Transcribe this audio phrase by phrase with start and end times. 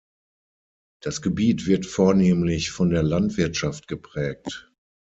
[1.03, 4.71] Das Gebiet wird vornehmlich von der Landwirtschaft geprägt.